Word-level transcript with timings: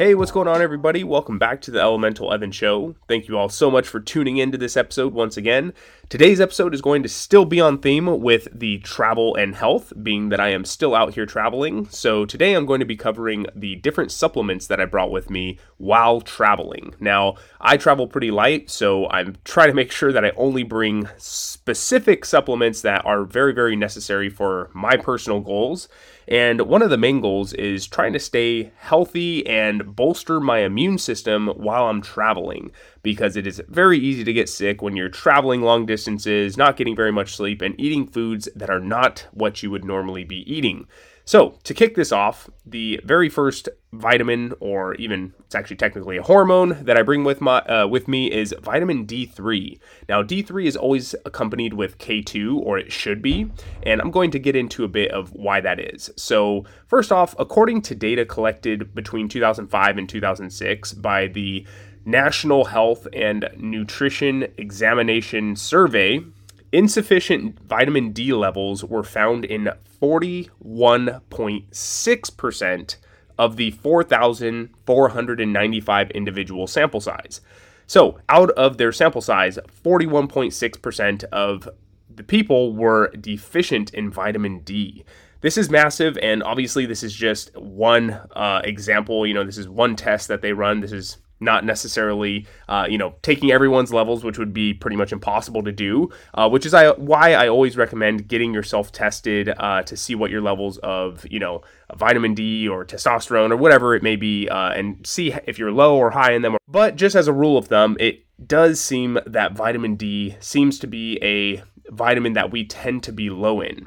Hey, 0.00 0.14
what's 0.14 0.30
going 0.30 0.48
on, 0.48 0.62
everybody? 0.62 1.04
Welcome 1.04 1.38
back 1.38 1.60
to 1.60 1.70
the 1.70 1.78
Elemental 1.78 2.32
Evan 2.32 2.52
Show. 2.52 2.94
Thank 3.06 3.28
you 3.28 3.36
all 3.36 3.50
so 3.50 3.70
much 3.70 3.86
for 3.86 4.00
tuning 4.00 4.38
into 4.38 4.56
this 4.56 4.74
episode 4.74 5.12
once 5.12 5.36
again. 5.36 5.74
Today's 6.08 6.40
episode 6.40 6.72
is 6.72 6.80
going 6.80 7.02
to 7.02 7.08
still 7.10 7.44
be 7.44 7.60
on 7.60 7.80
theme 7.80 8.22
with 8.22 8.48
the 8.50 8.78
travel 8.78 9.34
and 9.34 9.54
health, 9.54 9.92
being 10.02 10.30
that 10.30 10.40
I 10.40 10.52
am 10.52 10.64
still 10.64 10.94
out 10.94 11.12
here 11.12 11.26
traveling. 11.26 11.86
So, 11.90 12.24
today 12.24 12.54
I'm 12.54 12.64
going 12.64 12.80
to 12.80 12.86
be 12.86 12.96
covering 12.96 13.44
the 13.54 13.76
different 13.76 14.10
supplements 14.10 14.68
that 14.68 14.80
I 14.80 14.86
brought 14.86 15.10
with 15.10 15.28
me 15.28 15.58
while 15.76 16.22
traveling. 16.22 16.94
Now, 16.98 17.34
I 17.60 17.76
travel 17.76 18.08
pretty 18.08 18.30
light, 18.30 18.70
so 18.70 19.06
I'm 19.10 19.36
trying 19.44 19.68
to 19.68 19.74
make 19.74 19.92
sure 19.92 20.12
that 20.12 20.24
I 20.24 20.30
only 20.30 20.62
bring 20.62 21.10
specific 21.18 22.24
supplements 22.24 22.80
that 22.80 23.04
are 23.04 23.24
very, 23.24 23.52
very 23.52 23.76
necessary 23.76 24.30
for 24.30 24.70
my 24.72 24.96
personal 24.96 25.40
goals. 25.40 25.88
And 26.30 26.60
one 26.62 26.80
of 26.80 26.90
the 26.90 26.96
main 26.96 27.20
goals 27.20 27.52
is 27.54 27.88
trying 27.88 28.12
to 28.12 28.20
stay 28.20 28.70
healthy 28.78 29.44
and 29.48 29.96
bolster 29.96 30.38
my 30.38 30.60
immune 30.60 30.98
system 30.98 31.48
while 31.48 31.86
I'm 31.88 32.00
traveling 32.00 32.70
because 33.02 33.36
it 33.36 33.48
is 33.48 33.60
very 33.68 33.98
easy 33.98 34.22
to 34.22 34.32
get 34.32 34.48
sick 34.48 34.80
when 34.80 34.94
you're 34.94 35.08
traveling 35.08 35.62
long 35.62 35.86
distances, 35.86 36.56
not 36.56 36.76
getting 36.76 36.94
very 36.94 37.10
much 37.10 37.34
sleep, 37.34 37.60
and 37.60 37.74
eating 37.80 38.06
foods 38.06 38.48
that 38.54 38.70
are 38.70 38.78
not 38.78 39.26
what 39.32 39.64
you 39.64 39.72
would 39.72 39.84
normally 39.84 40.22
be 40.22 40.48
eating. 40.52 40.86
So, 41.30 41.54
to 41.62 41.74
kick 41.74 41.94
this 41.94 42.10
off, 42.10 42.50
the 42.66 43.00
very 43.04 43.28
first 43.28 43.68
vitamin, 43.92 44.52
or 44.58 44.96
even 44.96 45.32
it's 45.44 45.54
actually 45.54 45.76
technically 45.76 46.16
a 46.16 46.24
hormone 46.24 46.82
that 46.82 46.96
I 46.96 47.02
bring 47.02 47.22
with 47.22 47.40
my 47.40 47.60
uh, 47.60 47.86
with 47.86 48.08
me 48.08 48.32
is 48.32 48.52
vitamin 48.60 49.06
D3. 49.06 49.78
Now, 50.08 50.24
D3 50.24 50.66
is 50.66 50.74
always 50.74 51.14
accompanied 51.24 51.74
with 51.74 51.98
K2, 51.98 52.56
or 52.56 52.78
it 52.78 52.90
should 52.90 53.22
be, 53.22 53.48
and 53.84 54.00
I'm 54.00 54.10
going 54.10 54.32
to 54.32 54.40
get 54.40 54.56
into 54.56 54.82
a 54.82 54.88
bit 54.88 55.12
of 55.12 55.32
why 55.32 55.60
that 55.60 55.78
is. 55.78 56.10
So, 56.16 56.64
first 56.88 57.12
off, 57.12 57.36
according 57.38 57.82
to 57.82 57.94
data 57.94 58.24
collected 58.24 58.92
between 58.92 59.28
2005 59.28 59.98
and 59.98 60.08
2006 60.08 60.94
by 60.94 61.28
the 61.28 61.64
National 62.04 62.64
Health 62.64 63.06
and 63.12 63.48
Nutrition 63.56 64.48
Examination 64.56 65.54
Survey, 65.54 66.24
insufficient 66.72 67.60
vitamin 67.60 68.12
D 68.12 68.32
levels 68.32 68.84
were 68.84 69.02
found 69.02 69.44
in 69.44 69.70
41.6% 70.00 72.96
of 73.38 73.56
the 73.56 73.70
4,495 73.70 76.10
individual 76.10 76.66
sample 76.66 77.00
size. 77.00 77.40
So, 77.86 78.18
out 78.28 78.50
of 78.50 78.76
their 78.78 78.92
sample 78.92 79.22
size, 79.22 79.58
41.6% 79.84 81.24
of 81.24 81.68
the 82.14 82.22
people 82.22 82.76
were 82.76 83.10
deficient 83.12 83.94
in 83.94 84.10
vitamin 84.10 84.60
D. 84.60 85.04
This 85.40 85.56
is 85.56 85.70
massive, 85.70 86.18
and 86.18 86.42
obviously, 86.42 86.84
this 86.86 87.02
is 87.02 87.14
just 87.14 87.56
one 87.56 88.10
uh, 88.36 88.60
example. 88.62 89.26
You 89.26 89.34
know, 89.34 89.44
this 89.44 89.58
is 89.58 89.68
one 89.68 89.96
test 89.96 90.28
that 90.28 90.42
they 90.42 90.52
run. 90.52 90.80
This 90.80 90.92
is 90.92 91.16
not 91.40 91.64
necessarily 91.64 92.46
uh, 92.68 92.86
you 92.88 92.98
know 92.98 93.14
taking 93.22 93.50
everyone's 93.50 93.92
levels 93.92 94.22
which 94.22 94.38
would 94.38 94.52
be 94.52 94.72
pretty 94.74 94.96
much 94.96 95.12
impossible 95.12 95.62
to 95.62 95.72
do 95.72 96.08
uh, 96.34 96.48
which 96.48 96.66
is 96.66 96.74
I, 96.74 96.90
why 96.92 97.34
i 97.34 97.48
always 97.48 97.76
recommend 97.76 98.28
getting 98.28 98.54
yourself 98.54 98.92
tested 98.92 99.52
uh, 99.56 99.82
to 99.82 99.96
see 99.96 100.14
what 100.14 100.30
your 100.30 100.40
levels 100.40 100.78
of 100.78 101.26
you 101.30 101.38
know 101.38 101.62
vitamin 101.96 102.34
d 102.34 102.68
or 102.68 102.84
testosterone 102.84 103.50
or 103.50 103.56
whatever 103.56 103.94
it 103.94 104.02
may 104.02 104.16
be 104.16 104.48
uh, 104.48 104.70
and 104.70 105.04
see 105.06 105.34
if 105.46 105.58
you're 105.58 105.72
low 105.72 105.96
or 105.96 106.10
high 106.10 106.32
in 106.32 106.42
them 106.42 106.56
but 106.68 106.96
just 106.96 107.16
as 107.16 107.26
a 107.26 107.32
rule 107.32 107.56
of 107.56 107.66
thumb 107.66 107.96
it 107.98 108.24
does 108.46 108.80
seem 108.80 109.18
that 109.26 109.52
vitamin 109.52 109.96
d 109.96 110.36
seems 110.40 110.78
to 110.78 110.86
be 110.86 111.18
a 111.22 111.62
vitamin 111.90 112.34
that 112.34 112.50
we 112.50 112.64
tend 112.64 113.02
to 113.02 113.12
be 113.12 113.30
low 113.30 113.60
in. 113.60 113.86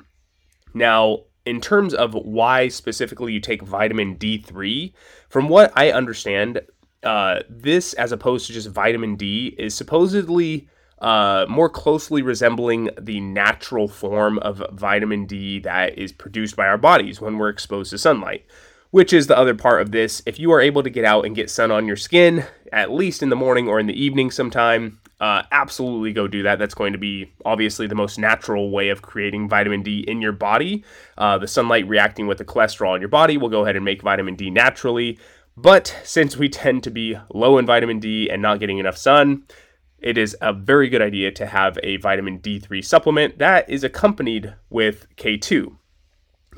Now 0.74 1.19
in 1.46 1.59
terms 1.59 1.94
of 1.94 2.13
why 2.13 2.69
specifically 2.69 3.34
you 3.34 3.40
take 3.40 3.62
vitamin 3.62 4.16
D3, 4.16 4.94
from 5.28 5.50
what 5.50 5.74
I 5.75 5.92
understand, 5.92 6.62
uh, 7.03 7.41
this, 7.50 7.94
as 7.94 8.12
opposed 8.12 8.47
to 8.47 8.53
just 8.53 8.69
vitamin 8.69 9.16
D, 9.16 9.56
is 9.58 9.75
supposedly 9.75 10.68
uh, 11.00 11.46
more 11.50 11.69
closely 11.69 12.22
resembling 12.22 12.90
the 13.00 13.19
natural 13.19 13.88
form 13.88 14.40
of 14.40 14.64
vitamin 14.72 15.25
D 15.25 15.59
that 15.59 15.97
is 15.97 16.12
produced 16.12 16.56
by 16.56 16.66
our 16.66 16.78
bodies 16.78 17.19
when 17.19 17.38
we're 17.38 17.50
exposed 17.50 17.90
to 17.92 17.97
sunlight. 17.97 18.46
Which 18.92 19.12
is 19.12 19.25
the 19.25 19.36
other 19.36 19.56
part 19.56 19.81
of 19.81 19.92
this. 19.92 20.22
If 20.28 20.38
you 20.38 20.52
are 20.52 20.62
able 20.62 20.84
to 20.84 20.90
get 20.90 21.03
out 21.03 21.25
and 21.25 21.36
get 21.36 21.50
sun 21.50 21.72
on 21.72 21.88
your 21.88 21.96
skin, 21.96 22.46
at 22.72 22.92
least 22.92 23.24
in 23.24 23.30
the 23.30 23.36
morning 23.36 23.68
or 23.68 23.80
in 23.80 23.88
the 23.88 24.00
evening 24.00 24.30
sometime, 24.30 25.00
uh, 25.19 25.42
absolutely 25.52 26.13
go 26.13 26.28
do 26.28 26.44
that. 26.44 26.59
That's 26.59 26.75
going 26.75 26.94
to 26.94 27.00
be 27.00 27.34
obviously 27.44 27.88
the 27.88 27.96
most 27.96 28.19
natural 28.19 28.69
way 28.69 28.90
of 28.90 29.02
creating 29.02 29.50
vitamin 29.50 29.81
D 29.81 30.06
in 30.08 30.22
your 30.22 30.31
body. 30.31 30.84
Uh, 31.18 31.38
the 31.40 31.47
sunlight 31.47 31.88
reacting 31.88 32.28
with 32.28 32.38
the 32.38 32.46
cholesterol 32.46 32.94
in 32.94 33.02
your 33.02 33.09
body 33.09 33.38
will 33.38 33.50
go 33.50 33.63
ahead 33.63 33.75
and 33.75 33.84
make 33.84 34.02
vitamin 34.03 34.36
D 34.36 34.52
naturally. 34.52 35.18
But 35.56 35.96
since 36.03 36.36
we 36.36 36.50
tend 36.50 36.84
to 36.84 36.90
be 36.90 37.18
low 37.34 37.58
in 37.58 37.66
vitamin 37.66 38.00
D 38.00 38.30
and 38.30 38.41
not 38.41 38.59
getting 38.59 38.80
enough 38.80 38.97
sun, 38.97 39.44
it 40.00 40.18
is 40.18 40.36
a 40.41 40.52
very 40.52 40.90
good 40.90 41.02
idea 41.02 41.31
to 41.31 41.46
have 41.46 41.78
a 41.84 41.97
vitamin 41.97 42.40
D3 42.40 42.84
supplement 42.84 43.38
that 43.38 43.69
is 43.69 43.84
accompanied 43.84 44.53
with 44.69 45.08
K2. 45.16 45.75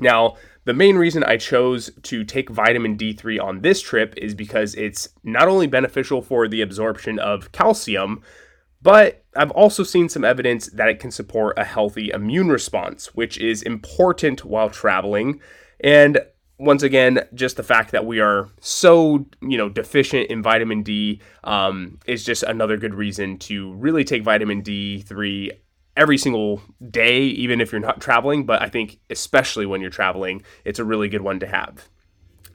Now, 0.00 0.36
the 0.64 0.74
main 0.74 0.96
reason 0.96 1.22
I 1.22 1.36
chose 1.36 1.90
to 2.02 2.24
take 2.24 2.50
vitamin 2.50 2.96
D3 2.96 3.40
on 3.40 3.60
this 3.60 3.80
trip 3.80 4.14
is 4.16 4.34
because 4.34 4.74
it's 4.74 5.10
not 5.22 5.46
only 5.46 5.68
beneficial 5.68 6.22
for 6.22 6.48
the 6.48 6.60
absorption 6.60 7.18
of 7.18 7.52
calcium, 7.52 8.22
but 8.82 9.24
I've 9.36 9.52
also 9.52 9.84
seen 9.84 10.08
some 10.08 10.24
evidence 10.24 10.66
that 10.70 10.88
it 10.88 10.98
can 10.98 11.10
support 11.10 11.58
a 11.58 11.64
healthy 11.64 12.10
immune 12.10 12.48
response, 12.48 13.14
which 13.14 13.38
is 13.38 13.62
important 13.62 14.44
while 14.44 14.68
traveling. 14.68 15.40
And 15.80 16.20
once 16.58 16.82
again, 16.82 17.26
just 17.34 17.56
the 17.56 17.62
fact 17.62 17.92
that 17.92 18.06
we 18.06 18.20
are 18.20 18.48
so 18.60 19.26
you 19.40 19.58
know 19.58 19.68
deficient 19.68 20.30
in 20.30 20.42
vitamin 20.42 20.82
D 20.82 21.20
um, 21.44 21.98
is 22.06 22.24
just 22.24 22.42
another 22.42 22.76
good 22.76 22.94
reason 22.94 23.38
to 23.40 23.74
really 23.74 24.04
take 24.04 24.22
vitamin 24.22 24.62
D 24.62 25.00
three 25.00 25.52
every 25.96 26.18
single 26.18 26.62
day, 26.90 27.22
even 27.22 27.60
if 27.60 27.72
you're 27.72 27.80
not 27.80 28.00
traveling. 28.00 28.46
But 28.46 28.62
I 28.62 28.68
think 28.68 28.98
especially 29.10 29.66
when 29.66 29.80
you're 29.80 29.90
traveling, 29.90 30.42
it's 30.64 30.78
a 30.78 30.84
really 30.84 31.08
good 31.08 31.22
one 31.22 31.40
to 31.40 31.46
have. 31.46 31.88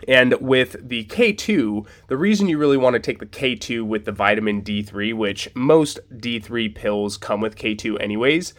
And 0.08 0.34
with 0.42 0.76
the 0.88 1.06
K2, 1.06 1.86
the 2.08 2.18
reason 2.18 2.48
you 2.48 2.58
really 2.58 2.78
want 2.78 2.96
to 2.96 3.00
take 3.00 3.20
the 3.20 3.26
K2 3.26 3.84
with 3.86 4.06
the 4.06 4.12
vitamin 4.12 4.64
D3, 4.64 5.14
which 5.14 5.48
most 5.56 6.00
D3 6.12 6.74
pills 6.74 7.18
come 7.18 7.40
with 7.40 7.56
K2 7.56 8.02
anyways, 8.02 8.54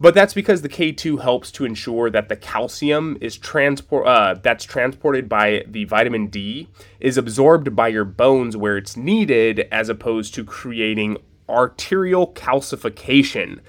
but 0.00 0.14
that's 0.14 0.32
because 0.32 0.62
the 0.62 0.68
K2 0.68 1.20
helps 1.20 1.52
to 1.52 1.66
ensure 1.66 2.08
that 2.08 2.30
the 2.30 2.36
calcium 2.36 3.18
is 3.20 3.36
transport 3.36 4.06
uh, 4.06 4.34
that's 4.42 4.64
transported 4.64 5.28
by 5.28 5.62
the 5.66 5.84
vitamin 5.84 6.28
D 6.28 6.68
is 6.98 7.18
absorbed 7.18 7.76
by 7.76 7.88
your 7.88 8.06
bones 8.06 8.56
where 8.56 8.78
it's 8.78 8.96
needed 8.96 9.68
as 9.70 9.90
opposed 9.90 10.34
to 10.34 10.44
creating 10.44 11.18
arterial 11.50 12.32
calcification. 12.32 13.60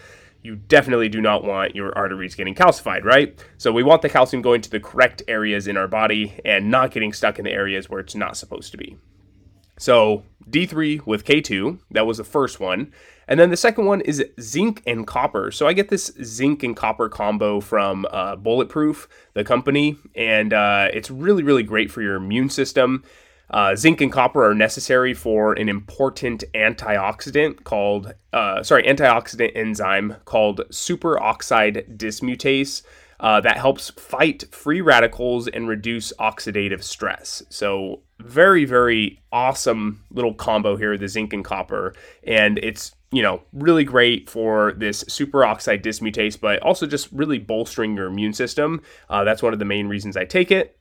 You 0.42 0.56
definitely 0.56 1.09
do 1.09 1.19
not 1.19 1.44
want 1.44 1.75
your 1.75 1.96
arteries 1.97 2.34
getting 2.34 2.56
calcified, 2.56 3.03
right? 3.03 3.38
So 3.58 3.72
we 3.72 3.84
want 3.84 4.02
the 4.02 4.09
calcium 4.09 4.42
going 4.42 4.62
to 4.62 4.72
the 4.72 4.80
correct 4.80 5.22
areas 5.28 5.68
in 5.68 5.75
our 5.75 5.88
body 5.88 6.40
and 6.46 6.72
not 6.72 6.92
getting 6.92 7.13
stuck 7.13 7.40
in 7.40 7.46
the 7.46 7.52
areas 7.52 7.90
where 7.90 8.00
it's 8.00 8.16
not 8.16 8.38
supposed 8.38 8.72
to 8.72 8.78
be. 8.78 8.98
So 9.81 10.22
D3 10.47 11.08
with 11.08 11.25
K2, 11.25 11.80
that 11.90 12.06
was 12.06 12.18
the 12.18 12.24
first 12.24 12.59
one. 12.59 12.94
And 13.28 13.40
then 13.40 13.50
the 13.50 13.58
second 13.58 13.86
one 13.86 14.02
is 14.02 14.24
zinc 14.40 14.84
and 14.86 15.08
copper. 15.08 15.50
So 15.50 15.66
I 15.66 15.74
get 15.74 15.90
this 15.90 16.12
zinc 16.24 16.62
and 16.62 16.78
copper 16.78 17.09
combo 17.09 17.59
from 17.59 18.06
uh, 18.12 18.36
Bulletproof, 18.36 19.09
the 19.34 19.44
company, 19.44 19.97
and 20.14 20.53
uh, 20.53 20.90
it's 20.94 21.09
really, 21.09 21.42
really 21.42 21.64
great 21.64 21.90
for 21.90 22.03
your 22.03 22.16
immune 22.18 22.50
system. 22.52 23.03
Uh, 23.50 23.75
zinc 23.75 24.02
and 24.02 24.12
copper 24.12 24.46
are 24.46 24.53
necessary 24.53 25.16
for 25.16 25.54
an 25.54 25.68
important 25.68 26.44
antioxidant 26.54 27.63
called, 27.63 28.13
uh, 28.34 28.62
sorry, 28.62 28.84
antioxidant 28.84 29.51
enzyme 29.56 30.16
called 30.25 30.62
superoxide 30.69 31.98
dismutase. 31.98 32.84
Uh, 33.19 33.39
that 33.39 33.57
helps 33.57 33.92
fight 33.92 34.44
free 34.51 34.81
radicals 34.81 35.48
and 35.48 35.68
reduce 35.68 36.12
oxidative 36.19 36.84
stress. 36.84 37.44
So, 37.50 38.01
very, 38.23 38.65
very 38.65 39.21
awesome 39.31 40.03
little 40.12 40.33
combo 40.33 40.75
here, 40.75 40.97
the 40.97 41.07
zinc 41.07 41.33
and 41.33 41.44
copper. 41.44 41.94
And 42.23 42.57
it's 42.59 42.95
you 43.12 43.21
know, 43.21 43.41
really 43.51 43.83
great 43.83 44.29
for 44.29 44.73
this 44.77 45.03
superoxide 45.03 45.83
dismutase, 45.83 46.39
but 46.39 46.62
also 46.62 46.88
just 46.88 47.09
really 47.12 47.38
bolstering 47.38 47.95
your 47.95 48.07
immune 48.07 48.33
system. 48.33 48.81
Uh, 49.09 49.23
that's 49.23 49.44
one 49.44 49.51
of 49.51 49.59
the 49.59 49.65
main 49.65 49.88
reasons 49.88 50.15
I 50.15 50.23
take 50.23 50.50
it. 50.50 50.77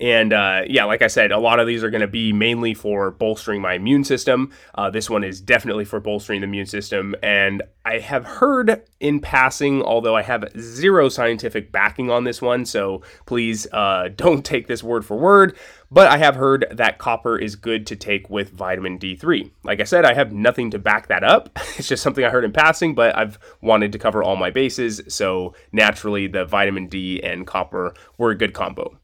And 0.00 0.32
uh, 0.32 0.62
yeah, 0.68 0.84
like 0.84 1.02
I 1.02 1.06
said, 1.06 1.32
a 1.32 1.38
lot 1.38 1.60
of 1.60 1.66
these 1.66 1.82
are 1.82 1.90
going 1.90 2.00
to 2.00 2.06
be 2.06 2.32
mainly 2.32 2.74
for 2.74 3.10
bolstering 3.10 3.60
my 3.60 3.74
immune 3.74 4.04
system. 4.04 4.52
Uh, 4.74 4.90
this 4.90 5.08
one 5.08 5.24
is 5.24 5.40
definitely 5.40 5.84
for 5.84 6.00
bolstering 6.00 6.40
the 6.40 6.46
immune 6.46 6.66
system. 6.66 7.14
And 7.22 7.62
I 7.84 7.98
have 7.98 8.24
heard 8.24 8.82
in 9.00 9.20
passing, 9.20 9.82
although 9.82 10.16
I 10.16 10.22
have 10.22 10.50
zero 10.58 11.08
scientific 11.08 11.70
backing 11.72 12.10
on 12.10 12.24
this 12.24 12.42
one, 12.42 12.64
so 12.64 13.02
please 13.26 13.66
uh, 13.72 14.08
don't 14.16 14.44
take 14.44 14.66
this 14.66 14.82
word 14.82 15.04
for 15.04 15.16
word. 15.16 15.56
But 15.88 16.08
I 16.08 16.18
have 16.18 16.34
heard 16.34 16.66
that 16.72 16.98
copper 16.98 17.38
is 17.38 17.54
good 17.54 17.86
to 17.86 17.96
take 17.96 18.28
with 18.28 18.50
vitamin 18.50 18.98
D3. 18.98 19.52
Like 19.62 19.80
I 19.80 19.84
said, 19.84 20.04
I 20.04 20.14
have 20.14 20.32
nothing 20.32 20.70
to 20.72 20.78
back 20.78 21.06
that 21.08 21.22
up. 21.22 21.50
It's 21.78 21.88
just 21.88 22.02
something 22.02 22.24
I 22.24 22.30
heard 22.30 22.44
in 22.44 22.52
passing, 22.52 22.94
but 22.94 23.14
I've 23.16 23.38
wanted 23.60 23.92
to 23.92 23.98
cover 23.98 24.22
all 24.22 24.34
my 24.34 24.50
bases. 24.50 25.02
So 25.08 25.54
naturally, 25.72 26.26
the 26.26 26.46
vitamin 26.46 26.86
D 26.86 27.22
and 27.22 27.46
copper 27.46 27.94
were 28.16 28.30
a 28.30 28.34
good 28.34 28.54
combo. 28.54 28.98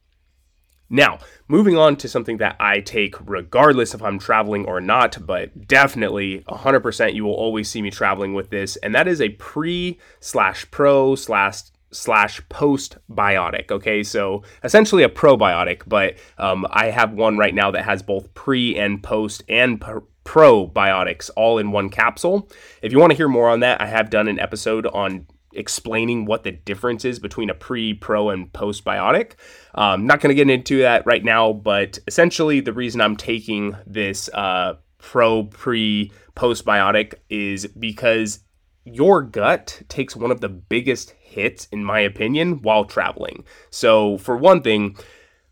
Now, 0.92 1.20
moving 1.48 1.78
on 1.78 1.96
to 1.96 2.08
something 2.08 2.36
that 2.36 2.54
I 2.60 2.80
take 2.80 3.14
regardless 3.26 3.94
if 3.94 4.02
I'm 4.02 4.18
traveling 4.18 4.66
or 4.66 4.78
not, 4.78 5.16
but 5.26 5.66
definitely 5.66 6.40
100% 6.50 7.14
you 7.14 7.24
will 7.24 7.32
always 7.32 7.70
see 7.70 7.80
me 7.80 7.90
traveling 7.90 8.34
with 8.34 8.50
this, 8.50 8.76
and 8.76 8.94
that 8.94 9.08
is 9.08 9.22
a 9.22 9.30
pre 9.30 9.98
slash 10.20 10.70
pro 10.70 11.14
slash 11.14 11.62
slash 11.92 12.42
postbiotic. 12.48 13.70
Okay, 13.70 14.02
so 14.02 14.42
essentially 14.62 15.02
a 15.02 15.08
probiotic, 15.08 15.82
but 15.86 16.16
um, 16.36 16.66
I 16.70 16.90
have 16.90 17.14
one 17.14 17.38
right 17.38 17.54
now 17.54 17.70
that 17.70 17.86
has 17.86 18.02
both 18.02 18.34
pre 18.34 18.78
and 18.78 19.02
post 19.02 19.44
and 19.48 19.82
probiotics 20.24 21.30
all 21.36 21.56
in 21.56 21.72
one 21.72 21.88
capsule. 21.88 22.50
If 22.82 22.92
you 22.92 22.98
want 22.98 23.12
to 23.12 23.16
hear 23.16 23.28
more 23.28 23.48
on 23.48 23.60
that, 23.60 23.80
I 23.80 23.86
have 23.86 24.10
done 24.10 24.28
an 24.28 24.38
episode 24.38 24.86
on 24.86 25.26
explaining 25.54 26.24
what 26.24 26.44
the 26.44 26.52
difference 26.52 27.04
is 27.04 27.18
between 27.18 27.50
a 27.50 27.54
pre, 27.54 27.94
pro, 27.94 28.30
and 28.30 28.52
postbiotic. 28.52 29.32
I'm 29.74 30.00
um, 30.00 30.06
not 30.06 30.20
going 30.20 30.30
to 30.30 30.34
get 30.34 30.50
into 30.50 30.78
that 30.80 31.06
right 31.06 31.24
now, 31.24 31.52
but 31.52 31.98
essentially, 32.06 32.60
the 32.60 32.72
reason 32.72 33.00
I'm 33.00 33.16
taking 33.16 33.76
this 33.86 34.28
uh, 34.34 34.74
pro, 34.98 35.44
pre, 35.44 36.12
postbiotic 36.34 37.14
is 37.28 37.66
because 37.66 38.40
your 38.84 39.22
gut 39.22 39.82
takes 39.88 40.16
one 40.16 40.30
of 40.30 40.40
the 40.40 40.48
biggest 40.48 41.14
hits, 41.20 41.68
in 41.70 41.84
my 41.84 42.00
opinion, 42.00 42.62
while 42.62 42.84
traveling. 42.84 43.44
So, 43.70 44.18
for 44.18 44.36
one 44.36 44.62
thing, 44.62 44.96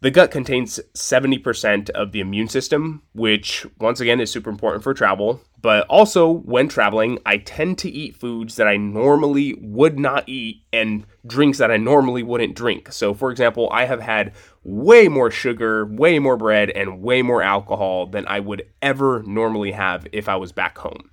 the 0.03 0.11
gut 0.11 0.31
contains 0.31 0.81
70% 0.95 1.91
of 1.91 2.13
the 2.13 2.21
immune 2.21 2.49
system, 2.49 3.03
which 3.13 3.67
once 3.79 4.01
again 4.01 4.21
is 4.21 4.31
super 4.31 4.49
important 4.49 4.83
for 4.83 4.95
travel. 4.95 5.43
But 5.61 5.87
also, 5.89 6.31
when 6.31 6.69
traveling, 6.69 7.19
I 7.27 7.37
tend 7.37 7.77
to 7.79 7.91
eat 7.91 8.17
foods 8.17 8.57
that 8.57 8.67
I 8.67 8.79
normally 8.79 9.55
would 9.61 9.99
not 9.99 10.27
eat 10.27 10.63
and 10.73 11.05
drinks 11.27 11.59
that 11.59 11.71
I 11.71 11.77
normally 11.77 12.23
wouldn't 12.23 12.57
drink. 12.57 12.93
So, 12.93 13.13
for 13.13 13.31
example, 13.31 13.69
I 13.71 13.85
have 13.85 14.01
had 14.01 14.33
way 14.65 15.09
more 15.09 15.31
sugar, 15.31 15.85
way 15.85 16.19
more 16.19 16.39
bread, 16.39 16.71
and 16.71 17.03
way 17.03 17.21
more 17.21 17.43
alcohol 17.43 18.07
than 18.07 18.27
I 18.27 18.41
would 18.41 18.67
ever 18.81 19.23
normally 19.25 19.73
have 19.73 20.07
if 20.13 20.31
I 20.31 20.37
was 20.37 20.51
back 20.51 20.79
home. 20.79 21.11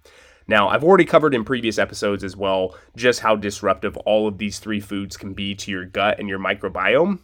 Now, 0.48 0.70
I've 0.70 0.86
already 0.86 1.04
covered 1.04 1.36
in 1.36 1.44
previous 1.44 1.78
episodes 1.78 2.24
as 2.24 2.38
well 2.38 2.74
just 2.96 3.20
how 3.20 3.36
disruptive 3.36 3.98
all 3.98 4.30
of 4.30 4.38
these 4.38 4.60
three 4.60 4.80
foods 4.80 5.18
can 5.18 5.34
be 5.34 5.56
to 5.56 5.72
your 5.72 5.84
gut 5.84 6.20
and 6.20 6.30
your 6.30 6.40
microbiome. 6.40 7.20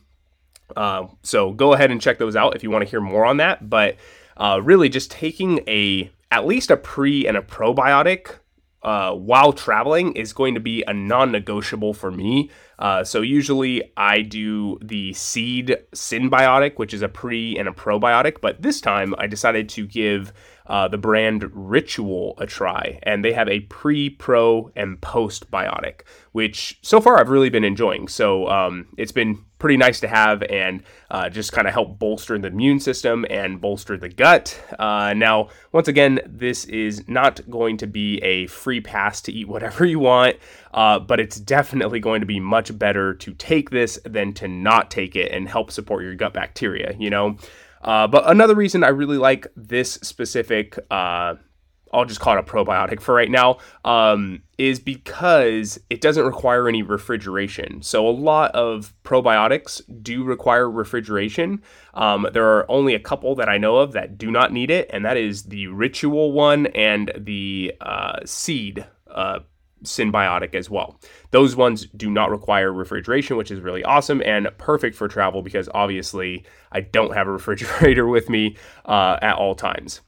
Uh, 0.75 1.07
so 1.21 1.51
go 1.51 1.73
ahead 1.73 1.91
and 1.91 2.01
check 2.01 2.17
those 2.17 2.35
out 2.35 2.55
if 2.55 2.63
you 2.63 2.71
want 2.71 2.83
to 2.83 2.89
hear 2.89 3.01
more 3.01 3.25
on 3.25 3.37
that. 3.37 3.69
But 3.69 3.97
uh, 4.37 4.59
really, 4.63 4.89
just 4.89 5.11
taking 5.11 5.59
a 5.67 6.11
at 6.31 6.45
least 6.45 6.71
a 6.71 6.77
pre 6.77 7.27
and 7.27 7.37
a 7.37 7.41
probiotic 7.41 8.39
uh, 8.83 9.13
while 9.13 9.53
traveling 9.53 10.13
is 10.13 10.33
going 10.33 10.53
to 10.53 10.59
be 10.59 10.83
a 10.87 10.93
non-negotiable 10.93 11.93
for 11.93 12.11
me. 12.11 12.49
Uh, 12.79 13.03
so 13.03 13.21
usually 13.21 13.81
I 13.95 14.21
do 14.21 14.77
the 14.81 15.13
seed 15.13 15.77
synbiotic, 15.93 16.77
which 16.77 16.93
is 16.93 17.01
a 17.01 17.07
pre 17.07 17.57
and 17.57 17.67
a 17.67 17.71
probiotic, 17.71 18.41
but 18.41 18.61
this 18.61 18.81
time 18.81 19.15
I 19.17 19.27
decided 19.27 19.69
to 19.69 19.87
give 19.87 20.33
uh, 20.67 20.87
the 20.87 20.97
brand 20.97 21.49
Ritual 21.53 22.35
a 22.37 22.45
try, 22.45 22.99
and 23.03 23.23
they 23.23 23.33
have 23.33 23.49
a 23.49 23.61
pre, 23.61 24.09
pro, 24.09 24.71
and 24.75 24.99
post 25.01 25.51
biotic, 25.51 26.01
which 26.31 26.79
so 26.81 27.01
far 27.01 27.19
I've 27.19 27.29
really 27.29 27.49
been 27.49 27.63
enjoying. 27.63 28.07
So 28.07 28.47
um, 28.49 28.87
it's 28.97 29.11
been 29.11 29.43
pretty 29.63 29.77
nice 29.77 30.01
to 30.01 30.09
have 30.09 30.43
and 30.43 30.83
uh, 31.09 31.29
just 31.29 31.53
kind 31.53 31.67
of 31.67 31.73
help 31.73 31.97
bolster 31.97 32.37
the 32.37 32.49
immune 32.49 32.81
system 32.81 33.25
and 33.29 33.61
bolster 33.61 33.95
the 33.95 34.09
gut. 34.09 34.61
Uh, 34.77 35.13
now, 35.15 35.47
once 35.71 35.87
again, 35.87 36.19
this 36.25 36.65
is 36.65 37.07
not 37.07 37.39
going 37.49 37.77
to 37.77 37.87
be 37.87 38.17
a 38.17 38.45
free 38.47 38.81
pass 38.81 39.21
to 39.21 39.31
eat 39.31 39.47
whatever 39.47 39.85
you 39.85 39.99
want, 39.99 40.35
uh, 40.73 40.99
but 40.99 41.21
it's 41.21 41.39
definitely 41.39 42.01
going 42.01 42.19
to 42.19 42.27
be 42.27 42.41
much 42.41 42.77
better 42.77 43.13
to 43.13 43.33
take 43.35 43.69
this 43.69 43.97
than 44.03 44.33
to 44.33 44.49
not 44.49 44.91
take 44.91 45.15
it 45.15 45.31
and 45.31 45.47
help 45.47 45.71
support 45.71 46.03
your 46.03 46.15
gut 46.15 46.33
bacteria, 46.33 46.93
you 46.99 47.09
know? 47.09 47.37
Uh, 47.83 48.07
but 48.07 48.29
another 48.29 48.55
reason 48.55 48.83
I 48.83 48.89
really 48.89 49.17
like 49.17 49.47
this 49.55 49.93
specific, 49.93 50.79
uh, 50.89 51.35
I'll 51.93 52.05
just 52.05 52.19
call 52.19 52.35
it 52.35 52.39
a 52.39 52.43
probiotic 52.43 53.01
for 53.01 53.13
right 53.13 53.29
now, 53.29 53.57
um, 53.85 54.41
is 54.57 54.79
because 54.79 55.79
it 55.89 56.01
doesn't 56.01 56.25
require 56.25 56.67
any 56.67 56.81
refrigeration. 56.81 57.83
So 57.83 58.07
a 58.07 58.09
lot 58.09 58.51
of 58.51 58.95
probiotics 59.03 59.81
do 60.01 60.23
require 60.23 60.69
refrigeration. 60.69 61.61
Um, 61.93 62.27
there 62.33 62.47
are 62.47 62.69
only 62.71 62.95
a 62.95 62.99
couple 62.99 63.35
that 63.35 63.47
I 63.47 63.57
know 63.57 63.77
of 63.77 63.91
that 63.91 64.17
do 64.17 64.31
not 64.31 64.51
need 64.51 64.71
it, 64.71 64.89
and 64.91 65.05
that 65.05 65.17
is 65.17 65.43
the 65.43 65.67
Ritual 65.67 66.31
one 66.31 66.67
and 66.67 67.11
the 67.15 67.73
uh, 67.81 68.19
Seed 68.25 68.87
uh, 69.07 69.39
Synbiotic 69.83 70.55
as 70.55 70.69
well. 70.69 70.99
Those 71.31 71.55
ones 71.55 71.87
do 71.95 72.09
not 72.09 72.31
require 72.31 72.71
refrigeration, 72.71 73.37
which 73.37 73.51
is 73.51 73.59
really 73.59 73.83
awesome 73.83 74.21
and 74.23 74.49
perfect 74.57 74.95
for 74.95 75.07
travel 75.07 75.41
because 75.41 75.69
obviously 75.73 76.45
I 76.71 76.81
don't 76.81 77.13
have 77.13 77.27
a 77.27 77.31
refrigerator 77.39 78.07
with 78.07 78.29
me 78.29 78.57
uh, 78.85 79.17
at 79.21 79.35
all 79.35 79.55
times. 79.55 80.01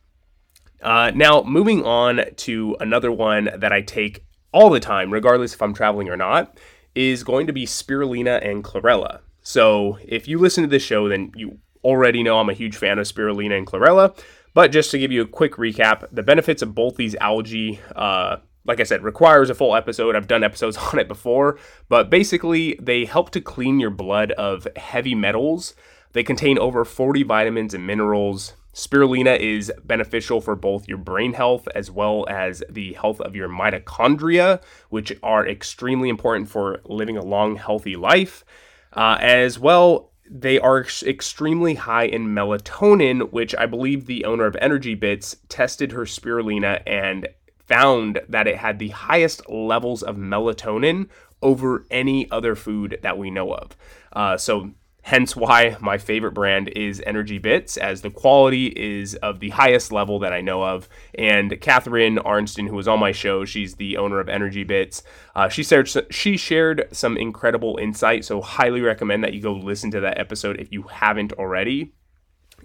Uh, 0.81 1.11
now, 1.15 1.41
moving 1.43 1.83
on 1.83 2.21
to 2.35 2.77
another 2.79 3.11
one 3.11 3.49
that 3.57 3.71
I 3.71 3.81
take 3.81 4.25
all 4.51 4.69
the 4.69 4.79
time, 4.79 5.11
regardless 5.11 5.53
if 5.53 5.61
I'm 5.61 5.73
traveling 5.73 6.09
or 6.09 6.17
not, 6.17 6.59
is 6.93 7.23
going 7.23 7.47
to 7.47 7.53
be 7.53 7.65
spirulina 7.65 8.45
and 8.47 8.63
chlorella. 8.63 9.21
So, 9.41 9.97
if 10.03 10.27
you 10.27 10.37
listen 10.37 10.63
to 10.63 10.69
this 10.69 10.83
show, 10.83 11.09
then 11.09 11.31
you 11.35 11.59
already 11.83 12.23
know 12.23 12.39
I'm 12.39 12.49
a 12.49 12.53
huge 12.53 12.77
fan 12.77 12.99
of 12.99 13.07
spirulina 13.07 13.57
and 13.57 13.67
chlorella. 13.67 14.17
But 14.53 14.71
just 14.71 14.89
to 14.91 14.97
give 14.97 15.11
you 15.11 15.21
a 15.21 15.27
quick 15.27 15.53
recap, 15.53 16.07
the 16.11 16.23
benefits 16.23 16.61
of 16.61 16.73
both 16.73 16.95
these 16.95 17.15
algae 17.15 17.79
uh, 17.95 18.37
like 18.65 18.79
I 18.79 18.83
said, 18.83 19.03
requires 19.03 19.49
a 19.49 19.55
full 19.55 19.75
episode. 19.75 20.15
I've 20.15 20.27
done 20.27 20.43
episodes 20.43 20.77
on 20.93 20.99
it 20.99 21.07
before, 21.07 21.57
but 21.87 22.09
basically, 22.09 22.77
they 22.81 23.05
help 23.05 23.29
to 23.31 23.41
clean 23.41 23.79
your 23.79 23.91
blood 23.91 24.31
of 24.33 24.67
heavy 24.75 25.15
metals. 25.15 25.75
They 26.13 26.23
contain 26.23 26.57
over 26.57 26.85
40 26.85 27.23
vitamins 27.23 27.73
and 27.73 27.85
minerals. 27.85 28.53
Spirulina 28.73 29.39
is 29.39 29.71
beneficial 29.85 30.41
for 30.41 30.55
both 30.55 30.87
your 30.87 30.97
brain 30.97 31.33
health 31.33 31.67
as 31.73 31.89
well 31.89 32.25
as 32.29 32.61
the 32.69 32.93
health 32.93 33.21
of 33.21 33.35
your 33.35 33.47
mitochondria, 33.47 34.61
which 34.89 35.13
are 35.23 35.47
extremely 35.47 36.09
important 36.09 36.49
for 36.49 36.81
living 36.83 37.15
a 37.15 37.23
long, 37.23 37.55
healthy 37.55 37.95
life. 37.95 38.43
Uh, 38.91 39.17
as 39.21 39.57
well, 39.57 40.11
they 40.29 40.59
are 40.59 40.85
extremely 41.05 41.75
high 41.75 42.05
in 42.05 42.27
melatonin, 42.27 43.31
which 43.31 43.55
I 43.55 43.65
believe 43.65 44.05
the 44.05 44.25
owner 44.25 44.45
of 44.45 44.57
Energy 44.59 44.95
Bits 44.95 45.37
tested 45.47 45.91
her 45.91 46.03
spirulina 46.03 46.81
and 46.85 47.27
found 47.67 48.21
that 48.29 48.47
it 48.47 48.57
had 48.57 48.79
the 48.79 48.89
highest 48.89 49.47
levels 49.49 50.03
of 50.03 50.15
melatonin 50.15 51.09
over 51.41 51.85
any 51.91 52.29
other 52.31 52.55
food 52.55 52.99
that 53.01 53.17
we 53.17 53.29
know 53.29 53.53
of. 53.53 53.75
Uh, 54.13 54.37
so, 54.37 54.71
hence 55.03 55.35
why 55.35 55.77
my 55.79 55.99
favorite 55.99 56.31
brand 56.31 56.67
is 56.69 57.01
Energy 57.05 57.37
Bits, 57.37 57.77
as 57.77 58.01
the 58.01 58.09
quality 58.09 58.67
is 58.75 59.13
of 59.15 59.39
the 59.39 59.51
highest 59.51 59.91
level 59.91 60.17
that 60.17 60.33
I 60.33 60.41
know 60.41 60.63
of. 60.63 60.89
And 61.13 61.61
Catharine 61.61 62.17
Arnston, 62.17 62.65
who 62.65 62.75
was 62.75 62.87
on 62.87 62.99
my 62.99 63.11
show, 63.11 63.45
she's 63.45 63.75
the 63.75 63.97
owner 63.97 64.19
of 64.19 64.29
Energy 64.29 64.63
Bits. 64.63 65.03
Uh, 65.35 65.47
she 65.47 65.63
shared 65.63 65.89
she 66.09 66.37
shared 66.37 66.87
some 66.91 67.17
incredible 67.17 67.77
insight, 67.77 68.25
so 68.25 68.41
highly 68.41 68.81
recommend 68.81 69.23
that 69.23 69.33
you 69.33 69.41
go 69.41 69.53
listen 69.53 69.91
to 69.91 69.99
that 69.99 70.17
episode 70.17 70.59
if 70.59 70.71
you 70.71 70.83
haven't 70.83 71.33
already. 71.33 71.93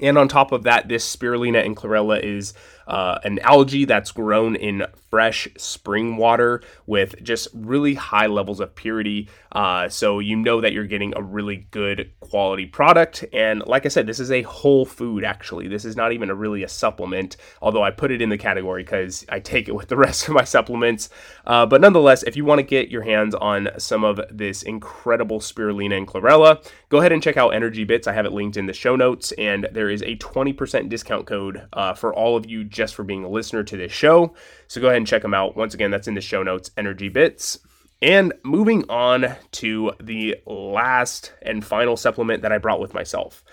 And 0.01 0.19
on 0.19 0.29
top 0.29 0.53
of 0.53 0.63
that, 0.65 0.89
this 0.89 1.17
spirulina 1.17 1.65
and 1.65 1.77
chlorella 1.77 2.23
is 2.23 2.55
uh, 2.91 3.21
an 3.23 3.39
algae 3.41 3.85
that's 3.85 4.11
grown 4.11 4.57
in 4.57 4.85
fresh 5.11 5.49
spring 5.57 6.17
water 6.17 6.61
with 6.87 7.21
just 7.23 7.49
really 7.55 7.95
high 7.95 8.27
levels 8.27 8.59
of 8.59 8.75
purity. 8.75 9.29
Uh, 9.53 9.89
so 9.89 10.19
you 10.19 10.37
know 10.37 10.61
that 10.61 10.73
you're 10.73 10.87
getting 10.87 11.13
a 11.17 11.23
really 11.23 11.69
good 11.71 12.11
quality 12.21 12.67
product. 12.67 13.25
And 13.33 13.65
like 13.67 13.87
I 13.87 13.89
said, 13.89 14.07
this 14.07 14.21
is 14.21 14.31
a 14.33 14.43
whole 14.43 14.85
food 14.85 15.25
actually. 15.25 15.69
This 15.69 15.85
is 15.85 15.97
not 15.97 16.13
even 16.13 16.31
a 16.31 16.35
really 16.35 16.65
a 16.65 16.69
supplement, 16.69 17.37
although 17.63 17.83
I 17.83 17.91
put 17.91 18.11
it 18.11 18.21
in 18.21 18.29
the 18.29 18.39
category 18.39 18.83
because 18.83 19.25
I 19.29 19.39
take 19.39 19.69
it 19.69 19.75
with 19.75 19.89
the 19.89 19.97
rest 19.97 20.27
of 20.27 20.35
my 20.35 20.45
supplements. 20.45 21.11
Uh, 21.47 21.67
but 21.67 21.81
nonetheless, 21.81 22.25
if 22.25 22.37
you 22.37 22.45
want 22.45 22.59
to 22.59 22.65
get 22.65 22.91
your 22.91 23.03
hands 23.03 23.35
on 23.37 23.69
some 23.79 24.03
of 24.03 24.21
this 24.31 24.63
incredible 24.63 25.39
spirulina 25.39 25.97
and 25.97 26.09
chlorella, 26.09 26.65
go 26.89 26.99
ahead 26.99 27.13
and 27.13 27.23
check 27.23 27.37
out 27.37 27.51
Energy 27.51 27.85
Bits. 27.85 28.09
I 28.09 28.13
have 28.13 28.27
it 28.27 28.33
linked 28.33 28.57
in 28.57 28.67
the 28.67 28.73
show 28.73 28.97
notes, 28.97 29.33
and 29.33 29.69
there 29.73 29.90
is 29.91 30.03
a 30.03 30.17
20% 30.17 30.89
discount 30.89 31.27
code 31.27 31.67
uh, 31.73 31.95
for 31.95 32.15
all 32.15 32.37
of 32.37 32.47
you 32.47 32.65
just 32.65 32.95
for 32.95 33.05
being 33.05 33.25
a 33.25 33.29
listener 33.29 33.63
to 33.65 33.77
this 33.77 33.93
show. 33.93 34.35
So 34.69 34.81
go 34.81 34.89
ahead 34.89 34.99
and 34.99 35.07
check 35.07 35.23
them 35.23 35.35
out. 35.35 35.57
Once 35.57 35.75
again, 35.75 35.91
that's 35.91 36.09
in 36.09 36.15
the 36.15 36.21
show 36.21 36.43
notes, 36.43 36.71
Energy 36.77 37.09
Bits. 37.09 37.59
And 38.03 38.33
moving 38.45 38.89
on 38.89 39.37
to 39.53 39.93
the 40.03 40.37
last 40.47 41.33
and 41.43 41.65
final 41.65 41.97
supplement 41.97 42.43
that 42.43 42.53
I 42.53 42.59
brought 42.59 42.81
with 42.81 42.95
myself. 42.95 43.45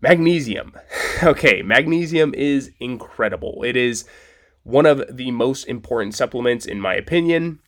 Magnesium. 0.00 0.74
Okay, 1.22 1.62
magnesium 1.62 2.34
is 2.34 2.72
incredible. 2.80 3.62
It 3.64 3.76
is 3.76 4.04
one 4.64 4.84
of 4.84 5.16
the 5.16 5.30
most 5.30 5.64
important 5.64 6.14
supplements, 6.14 6.66
in 6.66 6.80
my 6.80 6.94
opinion. 6.94 7.60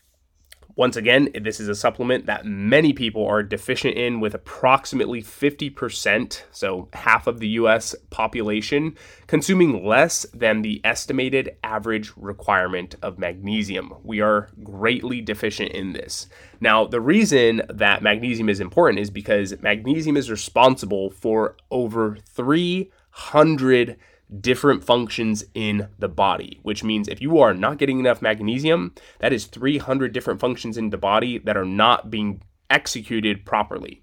Once 0.76 0.95
again, 0.95 1.30
this 1.40 1.59
is 1.59 1.68
a 1.71 1.75
supplement 1.75 2.26
that 2.26 2.45
many 2.45 2.92
people 2.92 3.26
are 3.26 3.42
deficient 3.42 3.97
in, 3.97 4.21
with 4.21 4.35
approximately 4.35 5.23
50%, 5.23 6.42
so 6.50 6.90
half 6.92 7.26
of 7.26 7.40
the 7.40 7.49
US 7.49 7.95
population, 8.11 8.95
consuming 9.26 9.87
less 9.87 10.26
than 10.35 10.61
the 10.61 10.83
estimated 10.85 11.56
average 11.64 12.12
requirement 12.14 12.95
of 13.00 13.18
magnesium. 13.18 13.95
We 14.02 14.21
are 14.21 14.50
greatly 14.62 15.23
deficient 15.23 15.73
in 15.73 15.95
this. 15.95 16.28
Now, 16.61 16.87
the 16.87 17.00
reason 17.00 17.62
that 17.71 18.02
magnesium 18.02 18.50
is 18.50 18.61
important 18.61 19.00
is 19.00 19.09
because 19.09 19.59
magnesium 19.62 20.18
is 20.18 20.30
responsible 20.30 21.09
for 21.09 21.56
over 21.71 22.18
300 22.35 23.97
different 24.40 24.85
functions 24.85 25.45
in 25.54 25.88
the 25.99 26.09
body, 26.09 26.59
which 26.62 26.83
means 26.83 27.09
if 27.09 27.21
you 27.21 27.38
are 27.38 27.54
not 27.54 27.78
getting 27.78 28.00
enough 28.00 28.23
magnesium, 28.23 28.95
that 29.21 29.33
is 29.33 29.47
300 29.47 30.12
different 30.12 30.40
functions 30.40 30.76
in 30.76 30.90
the 30.90 30.99
body 30.99 31.38
that 31.38 31.56
are 31.56 31.64
not 31.64 32.11
being 32.11 32.42
executed 32.68 33.45
properly. 33.45 34.02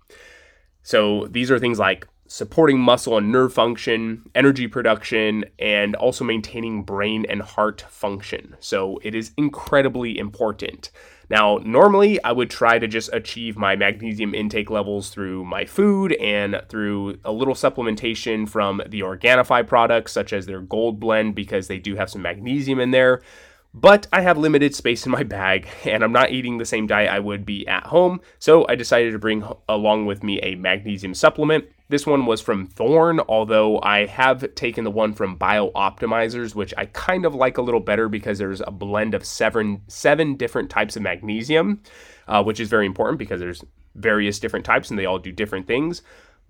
So 0.81 1.27
these 1.27 1.51
are 1.51 1.59
things 1.59 1.79
like 1.79 2.07
supporting 2.27 2.79
muscle 2.79 3.17
and 3.17 3.31
nerve 3.31 3.53
function, 3.53 4.29
energy 4.33 4.67
production, 4.67 5.45
and 5.59 5.95
also 5.95 6.23
maintaining 6.23 6.83
brain 6.83 7.25
and 7.29 7.41
heart 7.41 7.81
function. 7.89 8.55
So 8.59 8.99
it 9.03 9.13
is 9.13 9.31
incredibly 9.37 10.17
important. 10.17 10.89
Now, 11.29 11.59
normally 11.63 12.23
I 12.23 12.31
would 12.31 12.49
try 12.49 12.79
to 12.79 12.87
just 12.87 13.09
achieve 13.13 13.57
my 13.57 13.75
magnesium 13.75 14.35
intake 14.35 14.69
levels 14.69 15.09
through 15.09 15.45
my 15.45 15.65
food 15.65 16.13
and 16.13 16.61
through 16.69 17.19
a 17.23 17.31
little 17.31 17.55
supplementation 17.55 18.47
from 18.47 18.81
the 18.87 19.01
Organifi 19.01 19.65
products, 19.65 20.11
such 20.11 20.33
as 20.33 20.45
their 20.45 20.61
gold 20.61 20.99
blend, 20.99 21.35
because 21.35 21.67
they 21.67 21.79
do 21.79 21.95
have 21.95 22.09
some 22.09 22.21
magnesium 22.21 22.79
in 22.79 22.91
there. 22.91 23.21
But 23.73 24.05
I 24.13 24.21
have 24.21 24.37
limited 24.37 24.75
space 24.75 25.05
in 25.05 25.11
my 25.11 25.23
bag 25.23 25.67
and 25.85 26.03
I'm 26.03 26.11
not 26.11 26.31
eating 26.31 26.57
the 26.57 26.65
same 26.65 26.85
diet 26.87 27.09
I 27.09 27.19
would 27.19 27.45
be 27.45 27.67
at 27.67 27.87
home, 27.87 28.21
so 28.39 28.65
I 28.69 28.75
decided 28.75 29.11
to 29.11 29.19
bring 29.19 29.43
along 29.67 30.05
with 30.05 30.23
me 30.23 30.39
a 30.41 30.55
magnesium 30.55 31.13
supplement. 31.13 31.65
This 31.93 32.07
one 32.07 32.25
was 32.25 32.41
from 32.41 32.65
Thorne, 32.65 33.19
although 33.29 33.79
I 33.83 34.07
have 34.07 34.55
taken 34.55 34.83
the 34.83 34.89
one 34.89 35.13
from 35.13 35.37
BiOptimizers, 35.37 36.55
which 36.55 36.73
I 36.75 36.87
kind 36.87 37.23
of 37.23 37.35
like 37.35 37.59
a 37.59 37.61
little 37.61 37.79
better 37.79 38.09
because 38.09 38.39
there's 38.39 38.61
a 38.61 38.71
blend 38.71 39.13
of 39.13 39.23
seven 39.23 39.83
seven 39.87 40.35
different 40.35 40.71
types 40.71 40.95
of 40.95 41.03
magnesium, 41.03 41.83
uh, 42.27 42.43
which 42.43 42.59
is 42.59 42.67
very 42.67 42.87
important 42.87 43.19
because 43.19 43.39
there's 43.39 43.63
various 43.93 44.39
different 44.39 44.65
types 44.65 44.89
and 44.89 44.97
they 44.97 45.05
all 45.05 45.19
do 45.19 45.31
different 45.31 45.67
things. 45.67 46.01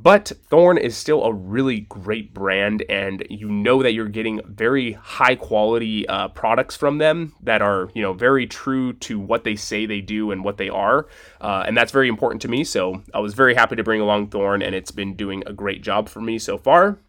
But 0.03 0.33
Thorne 0.49 0.77
is 0.77 0.97
still 0.97 1.23
a 1.23 1.31
really 1.31 1.79
great 1.79 2.33
brand, 2.33 2.83
and 2.89 3.25
you 3.29 3.47
know 3.47 3.81
that 3.81 3.93
you're 3.93 4.09
getting 4.09 4.41
very 4.45 4.91
high 4.91 5.35
quality 5.35 6.05
uh, 6.09 6.27
products 6.27 6.75
from 6.75 6.97
them 6.97 7.33
that 7.41 7.61
are, 7.61 7.89
you 7.93 8.01
know, 8.01 8.11
very 8.11 8.45
true 8.45 8.91
to 8.93 9.17
what 9.17 9.45
they 9.45 9.55
say 9.55 9.85
they 9.85 10.01
do 10.01 10.31
and 10.31 10.43
what 10.43 10.57
they 10.57 10.67
are. 10.67 11.07
Uh, 11.39 11.63
and 11.65 11.77
that's 11.77 11.93
very 11.93 12.09
important 12.09 12.41
to 12.41 12.49
me. 12.49 12.65
So 12.65 13.01
I 13.13 13.19
was 13.19 13.33
very 13.33 13.55
happy 13.55 13.77
to 13.77 13.83
bring 13.83 14.01
along 14.01 14.27
Thorne, 14.27 14.61
and 14.61 14.75
it's 14.75 14.91
been 14.91 15.15
doing 15.15 15.41
a 15.45 15.53
great 15.53 15.81
job 15.81 16.09
for 16.09 16.19
me 16.19 16.37
so 16.37 16.57
far. 16.57 16.99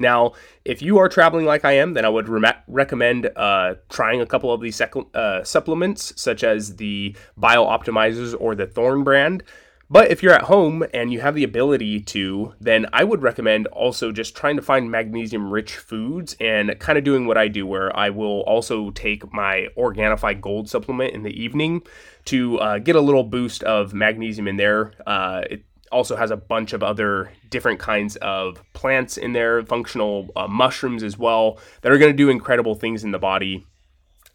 Now, 0.00 0.32
if 0.64 0.82
you 0.82 0.98
are 0.98 1.08
traveling 1.08 1.46
like 1.46 1.64
I 1.64 1.72
am, 1.72 1.94
then 1.94 2.04
I 2.04 2.08
would 2.08 2.28
re- 2.28 2.52
recommend 2.66 3.30
uh, 3.36 3.74
trying 3.90 4.20
a 4.20 4.26
couple 4.26 4.52
of 4.52 4.60
these 4.60 4.74
sec- 4.74 5.14
uh, 5.14 5.44
supplements, 5.44 6.20
such 6.20 6.42
as 6.42 6.76
the 6.76 7.16
BiOptimizers 7.40 8.34
or 8.40 8.56
the 8.56 8.66
Thorne 8.66 9.04
brand. 9.04 9.44
But 9.90 10.10
if 10.10 10.22
you're 10.22 10.34
at 10.34 10.42
home 10.42 10.84
and 10.92 11.10
you 11.10 11.20
have 11.20 11.34
the 11.34 11.44
ability 11.44 12.00
to, 12.00 12.54
then 12.60 12.86
I 12.92 13.04
would 13.04 13.22
recommend 13.22 13.66
also 13.68 14.12
just 14.12 14.36
trying 14.36 14.56
to 14.56 14.62
find 14.62 14.90
magnesium 14.90 15.50
rich 15.50 15.76
foods 15.76 16.36
and 16.38 16.78
kind 16.78 16.98
of 16.98 17.04
doing 17.04 17.26
what 17.26 17.38
I 17.38 17.48
do, 17.48 17.66
where 17.66 17.96
I 17.96 18.10
will 18.10 18.40
also 18.42 18.90
take 18.90 19.32
my 19.32 19.68
Organifi 19.78 20.38
Gold 20.42 20.68
supplement 20.68 21.14
in 21.14 21.22
the 21.22 21.30
evening 21.30 21.82
to 22.26 22.58
uh, 22.58 22.78
get 22.78 22.96
a 22.96 23.00
little 23.00 23.24
boost 23.24 23.62
of 23.62 23.94
magnesium 23.94 24.46
in 24.46 24.56
there. 24.56 24.92
Uh, 25.06 25.44
it 25.50 25.64
also 25.90 26.16
has 26.16 26.30
a 26.30 26.36
bunch 26.36 26.74
of 26.74 26.82
other 26.82 27.32
different 27.48 27.80
kinds 27.80 28.16
of 28.16 28.62
plants 28.74 29.16
in 29.16 29.32
there, 29.32 29.64
functional 29.64 30.28
uh, 30.36 30.46
mushrooms 30.46 31.02
as 31.02 31.16
well, 31.16 31.58
that 31.80 31.90
are 31.90 31.96
going 31.96 32.12
to 32.12 32.16
do 32.16 32.28
incredible 32.28 32.74
things 32.74 33.04
in 33.04 33.10
the 33.10 33.18
body. 33.18 33.66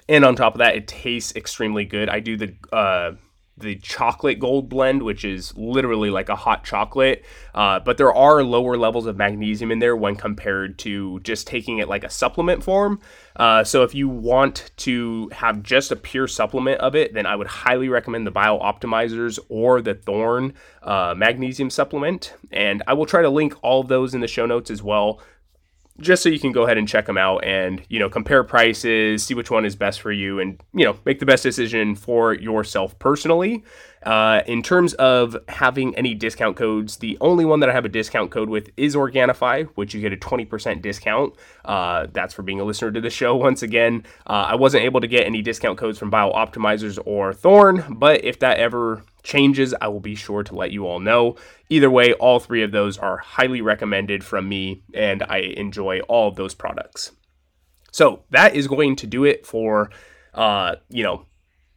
And 0.09 0.25
on 0.25 0.35
top 0.35 0.55
of 0.55 0.59
that, 0.59 0.75
it 0.75 0.87
tastes 0.87 1.35
extremely 1.35 1.85
good. 1.85 2.09
I 2.09 2.21
do 2.21 2.37
the 2.37 2.55
uh, 2.71 3.11
the 3.57 3.75
chocolate 3.75 4.39
gold 4.39 4.67
blend, 4.67 5.03
which 5.03 5.23
is 5.23 5.55
literally 5.55 6.09
like 6.09 6.29
a 6.29 6.35
hot 6.35 6.63
chocolate. 6.63 7.23
Uh, 7.53 7.79
but 7.79 7.97
there 7.97 8.13
are 8.13 8.43
lower 8.43 8.77
levels 8.77 9.05
of 9.05 9.15
magnesium 9.15 9.71
in 9.71 9.79
there 9.79 9.95
when 9.95 10.15
compared 10.15 10.79
to 10.79 11.19
just 11.19 11.45
taking 11.45 11.77
it 11.77 11.87
like 11.87 12.03
a 12.03 12.09
supplement 12.09 12.63
form. 12.63 12.99
Uh, 13.35 13.63
so 13.63 13.83
if 13.83 13.93
you 13.93 14.09
want 14.09 14.71
to 14.77 15.29
have 15.31 15.61
just 15.61 15.91
a 15.91 15.95
pure 15.95 16.27
supplement 16.27 16.79
of 16.81 16.95
it, 16.95 17.13
then 17.13 17.25
I 17.25 17.35
would 17.35 17.47
highly 17.47 17.89
recommend 17.89 18.25
the 18.25 18.31
BiOptimizers 18.31 19.39
or 19.49 19.81
the 19.81 19.93
Thorne 19.93 20.53
uh, 20.81 21.13
magnesium 21.15 21.69
supplement. 21.69 22.33
And 22.51 22.81
I 22.87 22.93
will 22.93 23.05
try 23.05 23.21
to 23.21 23.29
link 23.29 23.55
all 23.61 23.81
of 23.81 23.87
those 23.87 24.15
in 24.15 24.21
the 24.21 24.27
show 24.27 24.45
notes 24.45 24.71
as 24.71 24.81
well 24.81 25.21
just 25.99 26.23
so 26.23 26.29
you 26.29 26.39
can 26.39 26.51
go 26.51 26.63
ahead 26.63 26.77
and 26.77 26.87
check 26.87 27.05
them 27.05 27.17
out 27.17 27.43
and 27.43 27.81
you 27.89 27.99
know 27.99 28.09
compare 28.09 28.43
prices 28.43 29.23
see 29.23 29.33
which 29.33 29.51
one 29.51 29.65
is 29.65 29.75
best 29.75 30.01
for 30.01 30.11
you 30.11 30.39
and 30.39 30.61
you 30.73 30.83
know 30.83 30.97
make 31.05 31.19
the 31.19 31.25
best 31.25 31.43
decision 31.43 31.95
for 31.95 32.33
yourself 32.33 32.97
personally 32.99 33.63
uh, 34.05 34.41
in 34.47 34.61
terms 34.61 34.93
of 34.95 35.35
having 35.47 35.95
any 35.95 36.13
discount 36.13 36.55
codes 36.55 36.97
the 36.97 37.17
only 37.21 37.45
one 37.45 37.59
that 37.59 37.69
i 37.69 37.73
have 37.73 37.85
a 37.85 37.89
discount 37.89 38.31
code 38.31 38.49
with 38.49 38.69
is 38.77 38.95
organifi 38.95 39.67
which 39.75 39.93
you 39.93 40.01
get 40.01 40.13
a 40.13 40.17
20% 40.17 40.81
discount 40.81 41.33
uh, 41.65 42.07
that's 42.11 42.33
for 42.33 42.43
being 42.43 42.59
a 42.59 42.63
listener 42.63 42.91
to 42.91 43.01
the 43.01 43.09
show 43.09 43.35
once 43.47 43.61
again 43.61 44.03
uh, 44.27 44.47
i 44.49 44.55
wasn't 44.55 44.83
able 44.83 45.01
to 45.01 45.07
get 45.07 45.25
any 45.25 45.41
discount 45.41 45.77
codes 45.77 45.97
from 45.97 46.11
BiOptimizers 46.11 46.99
or 47.05 47.33
thorne 47.33 47.83
but 47.89 48.23
if 48.23 48.39
that 48.39 48.57
ever 48.57 49.03
changes, 49.23 49.73
I 49.81 49.87
will 49.87 49.99
be 49.99 50.15
sure 50.15 50.43
to 50.43 50.55
let 50.55 50.71
you 50.71 50.85
all 50.85 50.99
know. 50.99 51.37
Either 51.69 51.89
way, 51.89 52.13
all 52.13 52.39
three 52.39 52.61
of 52.61 52.71
those 52.71 52.97
are 52.97 53.17
highly 53.17 53.61
recommended 53.61 54.23
from 54.23 54.47
me, 54.47 54.83
and 54.93 55.23
I 55.23 55.37
enjoy 55.37 56.01
all 56.01 56.27
of 56.27 56.35
those 56.35 56.53
products. 56.53 57.11
So 57.91 58.23
that 58.31 58.55
is 58.55 58.67
going 58.67 58.95
to 58.97 59.07
do 59.07 59.23
it 59.23 59.45
for, 59.45 59.89
uh, 60.33 60.75
you 60.89 61.03
know, 61.03 61.25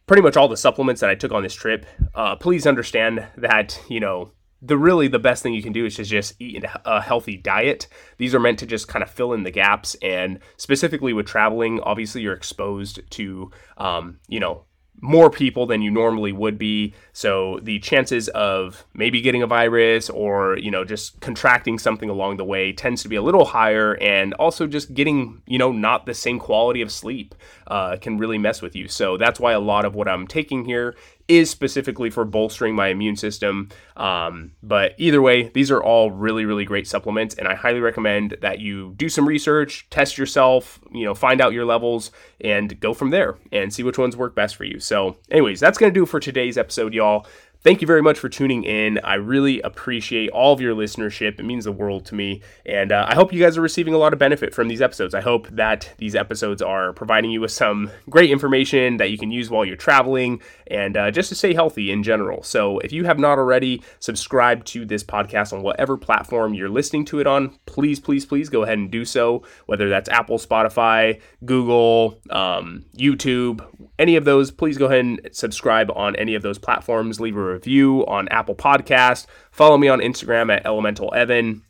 pretty 0.06 0.22
much 0.22 0.36
all 0.36 0.48
the 0.48 0.56
supplements 0.56 1.00
that 1.00 1.10
I 1.10 1.14
took 1.14 1.32
on 1.32 1.42
this 1.42 1.54
trip. 1.54 1.84
Uh, 2.14 2.36
please 2.36 2.66
understand 2.66 3.26
that, 3.36 3.80
you 3.88 4.00
know, 4.00 4.32
the 4.62 4.78
really 4.78 5.06
the 5.08 5.18
best 5.18 5.42
thing 5.42 5.54
you 5.54 5.62
can 5.62 5.72
do 5.72 5.84
is 5.84 5.96
to 5.96 6.04
just 6.04 6.34
eat 6.40 6.64
a 6.84 7.00
healthy 7.00 7.36
diet. 7.36 7.88
These 8.16 8.34
are 8.34 8.40
meant 8.40 8.58
to 8.60 8.66
just 8.66 8.88
kind 8.88 9.02
of 9.02 9.10
fill 9.10 9.32
in 9.32 9.42
the 9.42 9.50
gaps, 9.50 9.96
and 10.02 10.38
specifically 10.56 11.12
with 11.12 11.26
traveling, 11.26 11.80
obviously 11.80 12.22
you're 12.22 12.32
exposed 12.32 13.00
to, 13.10 13.50
um, 13.76 14.18
you 14.28 14.40
know, 14.40 14.64
more 15.00 15.30
people 15.30 15.66
than 15.66 15.82
you 15.82 15.90
normally 15.90 16.32
would 16.32 16.58
be. 16.58 16.94
So 17.12 17.60
the 17.62 17.78
chances 17.78 18.28
of 18.28 18.84
maybe 18.94 19.20
getting 19.20 19.42
a 19.42 19.46
virus 19.46 20.08
or, 20.08 20.58
you 20.58 20.70
know, 20.70 20.84
just 20.84 21.20
contracting 21.20 21.78
something 21.78 22.08
along 22.08 22.38
the 22.38 22.44
way 22.44 22.72
tends 22.72 23.02
to 23.02 23.08
be 23.08 23.16
a 23.16 23.22
little 23.22 23.44
higher. 23.44 23.94
And 23.96 24.34
also 24.34 24.66
just 24.66 24.94
getting, 24.94 25.42
you 25.46 25.58
know, 25.58 25.72
not 25.72 26.06
the 26.06 26.14
same 26.14 26.38
quality 26.38 26.82
of 26.82 26.90
sleep 26.90 27.34
uh, 27.66 27.96
can 28.00 28.18
really 28.18 28.38
mess 28.38 28.62
with 28.62 28.74
you. 28.74 28.88
So 28.88 29.16
that's 29.16 29.38
why 29.38 29.52
a 29.52 29.60
lot 29.60 29.84
of 29.84 29.94
what 29.94 30.08
I'm 30.08 30.26
taking 30.26 30.64
here 30.64 30.96
is 31.28 31.50
specifically 31.50 32.10
for 32.10 32.24
bolstering 32.24 32.74
my 32.74 32.88
immune 32.88 33.16
system. 33.16 33.68
Um, 33.96 34.52
but 34.62 34.94
either 34.96 35.20
way, 35.20 35.48
these 35.48 35.70
are 35.70 35.82
all 35.82 36.10
really, 36.10 36.44
really 36.44 36.64
great 36.64 36.86
supplements, 36.86 37.34
and 37.34 37.48
I 37.48 37.54
highly 37.54 37.80
recommend 37.80 38.36
that 38.42 38.60
you 38.60 38.94
do 38.96 39.08
some 39.08 39.26
research, 39.26 39.88
test 39.90 40.18
yourself, 40.18 40.78
you 40.92 41.04
know, 41.04 41.14
find 41.14 41.40
out 41.40 41.52
your 41.52 41.64
levels, 41.64 42.10
and 42.40 42.78
go 42.80 42.94
from 42.94 43.10
there 43.10 43.36
and 43.50 43.72
see 43.72 43.82
which 43.82 43.98
ones 43.98 44.16
work 44.16 44.34
best 44.34 44.56
for 44.56 44.64
you. 44.64 44.78
So, 44.78 45.16
anyways, 45.30 45.60
that's 45.60 45.78
gonna 45.78 45.92
do 45.92 46.06
for 46.06 46.20
today's 46.20 46.58
episode, 46.58 46.94
y'all. 46.94 47.26
Thank 47.66 47.80
you 47.80 47.86
very 47.88 48.00
much 48.00 48.20
for 48.20 48.28
tuning 48.28 48.62
in. 48.62 49.00
I 49.02 49.14
really 49.14 49.60
appreciate 49.60 50.30
all 50.30 50.52
of 50.52 50.60
your 50.60 50.72
listenership. 50.72 51.40
It 51.40 51.42
means 51.42 51.64
the 51.64 51.72
world 51.72 52.06
to 52.06 52.14
me. 52.14 52.40
And 52.64 52.92
uh, 52.92 53.06
I 53.08 53.16
hope 53.16 53.32
you 53.32 53.42
guys 53.42 53.58
are 53.58 53.60
receiving 53.60 53.92
a 53.92 53.98
lot 53.98 54.12
of 54.12 54.20
benefit 54.20 54.54
from 54.54 54.68
these 54.68 54.80
episodes. 54.80 55.16
I 55.16 55.20
hope 55.20 55.48
that 55.48 55.92
these 55.98 56.14
episodes 56.14 56.62
are 56.62 56.92
providing 56.92 57.32
you 57.32 57.40
with 57.40 57.50
some 57.50 57.90
great 58.08 58.30
information 58.30 58.98
that 58.98 59.10
you 59.10 59.18
can 59.18 59.32
use 59.32 59.50
while 59.50 59.64
you're 59.64 59.74
traveling 59.74 60.40
and 60.68 60.96
uh, 60.96 61.10
just 61.10 61.28
to 61.30 61.34
stay 61.34 61.54
healthy 61.54 61.90
in 61.90 62.04
general. 62.04 62.44
So 62.44 62.78
if 62.78 62.92
you 62.92 63.04
have 63.04 63.18
not 63.18 63.36
already 63.36 63.82
subscribed 63.98 64.68
to 64.68 64.84
this 64.84 65.02
podcast 65.02 65.52
on 65.52 65.62
whatever 65.62 65.96
platform 65.96 66.54
you're 66.54 66.68
listening 66.68 67.04
to 67.06 67.18
it 67.18 67.26
on, 67.26 67.58
please, 67.66 67.98
please, 67.98 68.24
please 68.24 68.48
go 68.48 68.62
ahead 68.62 68.78
and 68.78 68.92
do 68.92 69.04
so, 69.04 69.42
whether 69.66 69.88
that's 69.88 70.08
Apple, 70.08 70.38
Spotify, 70.38 71.20
Google, 71.44 72.20
um, 72.30 72.84
YouTube, 72.96 73.66
any 73.98 74.14
of 74.14 74.24
those, 74.24 74.52
please 74.52 74.78
go 74.78 74.86
ahead 74.86 75.00
and 75.00 75.20
subscribe 75.32 75.90
on 75.96 76.14
any 76.14 76.36
of 76.36 76.42
those 76.42 76.58
platforms. 76.58 77.20
Leave 77.20 77.36
a 77.36 77.55
review 77.56 78.06
on 78.06 78.28
Apple 78.28 78.54
Podcast. 78.54 79.26
Follow 79.50 79.78
me 79.78 79.88
on 79.88 80.00
Instagram 80.00 80.54
at 80.54 80.66
Elemental 80.66 81.12
Evan. 81.14 81.62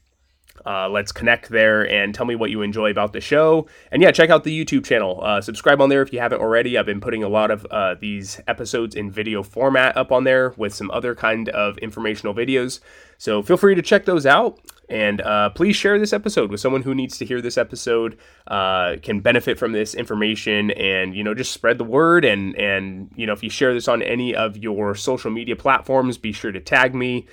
Uh, 0.67 0.89
let's 0.89 1.13
connect 1.13 1.49
there 1.49 1.89
and 1.89 2.15
tell 2.15 2.27
me 2.27 2.35
what 2.35 2.51
you 2.51 2.63
enjoy 2.63 2.91
about 2.91 3.13
the 3.13 3.21
show. 3.21 3.67
And 3.93 4.03
yeah, 4.03 4.11
check 4.11 4.31
out 4.31 4.45
the 4.45 4.65
YouTube 4.65 4.85
channel. 4.85 5.21
Uh, 5.23 5.41
subscribe 5.41 5.81
on 5.81 5.89
there 5.89 6.03
if 6.03 6.13
you 6.13 6.19
haven't 6.19 6.41
already. 6.41 6.77
I've 6.77 6.87
been 6.87 7.01
putting 7.01 7.23
a 7.23 7.29
lot 7.29 7.51
of 7.51 7.65
uh, 7.71 7.95
these 8.01 8.41
episodes 8.49 8.97
in 8.97 9.11
video 9.11 9.43
format 9.43 9.97
up 9.97 10.11
on 10.11 10.25
there 10.25 10.55
with 10.57 10.75
some 10.75 10.91
other 10.91 11.15
kind 11.15 11.49
of 11.51 11.79
informational 11.79 12.35
videos. 12.35 12.81
So 13.19 13.43
feel 13.43 13.57
free 13.57 13.75
to 13.77 13.83
check 13.83 14.05
those 14.07 14.27
out. 14.27 14.59
And 14.89 15.21
uh, 15.21 15.51
please 15.51 15.75
share 15.75 15.99
this 15.99 16.13
episode 16.13 16.51
with 16.51 16.61
someone 16.61 16.83
who 16.83 16.95
needs 16.95 17.19
to 17.19 17.25
hear 17.25 17.41
this 17.41 17.59
episode, 17.59 18.19
uh, 18.47 18.97
can 19.03 19.21
benefit 19.21 19.59
from 19.59 19.73
this 19.73 19.95
information, 19.95 20.71
and 20.73 21.15
you 21.15 21.25
know 21.25 21.35
just 21.35 21.53
spread 21.53 21.79
the 21.79 21.85
word. 21.85 22.25
And 22.25 22.55
and 22.57 23.11
you 23.17 23.27
know 23.27 23.33
if 23.33 23.43
you 23.43 23.51
share 23.51 23.75
this 23.75 23.89
on 23.89 24.01
any 24.01 24.35
of 24.35 24.57
your 24.57 24.95
social 24.95 25.31
media 25.31 25.57
platforms, 25.57 26.19
be 26.19 26.33
sure 26.33 26.53
to 26.53 26.61
tag 26.61 26.95
me. 26.95 27.27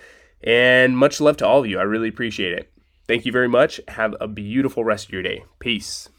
And 0.44 0.98
much 0.98 1.22
love 1.22 1.38
to 1.38 1.48
all 1.48 1.60
of 1.60 1.68
you. 1.68 1.80
I 1.80 1.84
really 1.84 2.10
appreciate 2.10 2.54
it. 2.54 2.73
Thank 3.08 3.26
you 3.26 3.32
very 3.32 3.50
much. 3.50 3.82
Have 3.90 4.16
a 4.22 4.28
beautiful 4.28 4.84
rest 4.84 5.08
of 5.08 5.12
your 5.12 5.22
day. 5.22 5.44
Peace. 5.60 6.10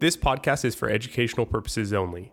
This 0.00 0.16
podcast 0.16 0.64
is 0.64 0.74
for 0.74 0.88
educational 0.88 1.44
purposes 1.44 1.92
only. 1.92 2.32